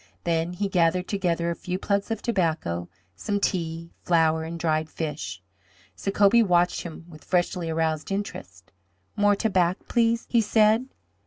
Then 0.23 0.53
he 0.53 0.67
gathered 0.67 1.07
together 1.07 1.51
a 1.51 1.55
few 1.55 1.77
plugs 1.77 2.09
of 2.09 2.23
tobacco, 2.23 2.89
some 3.15 3.39
tea, 3.39 3.91
flour, 4.01 4.43
and 4.43 4.59
dried 4.59 4.89
fish. 4.89 5.43
Sacobie 5.95 6.41
watched 6.41 6.81
him 6.81 7.05
with 7.07 7.23
freshly 7.23 7.69
aroused 7.69 8.11
interest. 8.11 8.71
"More 9.15 9.35
tobac, 9.35 9.75
please," 9.87 10.25
he 10.27 10.41
said. 10.41 10.87